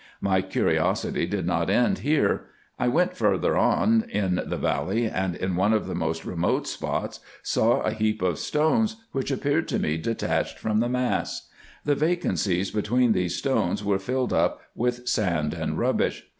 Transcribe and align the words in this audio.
My 0.19 0.41
curiosity 0.41 1.27
did 1.27 1.45
not 1.45 1.69
end 1.69 1.99
here. 1.99 2.45
I 2.79 2.87
went 2.87 3.15
farther 3.15 3.55
on 3.55 4.03
in 4.09 4.41
the 4.43 4.57
valley; 4.57 5.05
and 5.05 5.35
in 5.35 5.55
one 5.55 5.73
of 5.73 5.85
the 5.85 5.93
most 5.93 6.25
remote 6.25 6.65
spots 6.65 7.19
saw 7.43 7.81
a 7.81 7.91
heap 7.91 8.23
of 8.23 8.39
stones, 8.39 8.95
which 9.11 9.29
appeared 9.29 9.67
to 9.67 9.77
me 9.77 9.97
detached 9.97 10.57
from 10.57 10.79
the 10.79 10.89
mass. 10.89 11.49
The 11.85 11.93
vacancies 11.93 12.71
between 12.71 13.11
these 13.11 13.35
stones 13.35 13.83
were 13.85 13.99
filled 13.99 14.33
up 14.33 14.61
with 14.73 15.07
sand 15.07 15.53
and 15.53 15.77
rubbish. 15.77 16.23